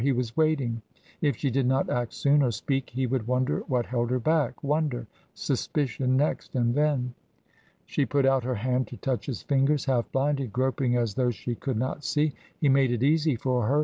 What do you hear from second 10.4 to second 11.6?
groping as though she